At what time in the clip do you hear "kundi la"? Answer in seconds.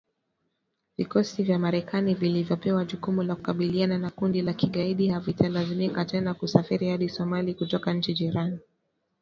4.09-4.53